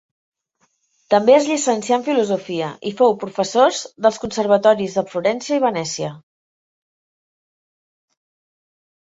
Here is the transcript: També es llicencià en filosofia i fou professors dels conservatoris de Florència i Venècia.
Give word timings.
També 1.13 1.33
es 1.33 1.49
llicencià 1.49 1.99
en 2.01 2.05
filosofia 2.07 2.69
i 2.91 2.93
fou 3.01 3.13
professors 3.25 3.83
dels 4.07 4.17
conservatoris 4.25 4.97
de 5.01 5.05
Florència 5.13 5.61
i 5.61 5.65
Venècia. 5.67 6.11